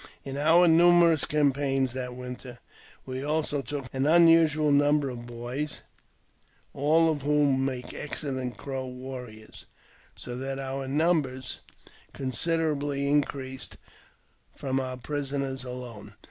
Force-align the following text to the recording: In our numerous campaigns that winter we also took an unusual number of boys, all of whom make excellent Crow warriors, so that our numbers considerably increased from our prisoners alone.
In 0.23 0.35
our 0.35 0.67
numerous 0.67 1.25
campaigns 1.25 1.93
that 1.93 2.15
winter 2.15 2.57
we 3.05 3.23
also 3.23 3.61
took 3.61 3.85
an 3.93 4.07
unusual 4.07 4.71
number 4.71 5.11
of 5.11 5.27
boys, 5.27 5.83
all 6.73 7.11
of 7.11 7.21
whom 7.21 7.63
make 7.63 7.93
excellent 7.93 8.57
Crow 8.57 8.87
warriors, 8.87 9.67
so 10.15 10.35
that 10.37 10.57
our 10.57 10.87
numbers 10.87 11.59
considerably 12.13 13.07
increased 13.07 13.77
from 14.55 14.79
our 14.79 14.97
prisoners 14.97 15.63
alone. 15.63 16.15